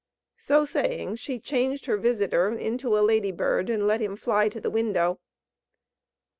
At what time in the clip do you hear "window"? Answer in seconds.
4.71-5.19